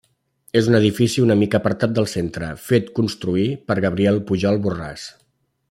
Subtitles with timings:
[0.59, 5.07] És un edifici una mica apartat del centre, fet construir per Gabriel Pujol Borràs.